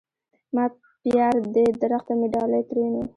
[0.55, 0.65] ما
[1.03, 3.01] پيار دي درخته مي ډالی؛ ترينو